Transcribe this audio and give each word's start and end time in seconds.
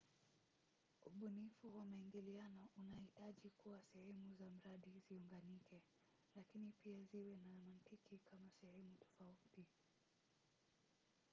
ubunifu 1.07 1.75
wa 1.77 1.85
maingiliano 1.85 2.67
unahitaji 2.77 3.49
kuwa 3.49 3.81
sehemu 3.93 4.33
za 4.35 4.49
mradi 4.49 4.89
ziunganike 5.07 5.81
lakini 6.35 6.71
pia 6.83 7.03
ziwe 7.03 7.35
na 7.37 7.53
mantiki 7.65 8.17
kama 8.17 8.49
sehemu 8.61 8.89
tofauti 8.99 9.65